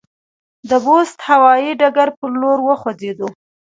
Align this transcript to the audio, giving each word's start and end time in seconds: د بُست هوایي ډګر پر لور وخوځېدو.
د 0.69 0.71
بُست 0.85 1.17
هوایي 1.29 1.71
ډګر 1.79 2.09
پر 2.19 2.29
لور 2.41 2.59
وخوځېدو. 2.67 3.27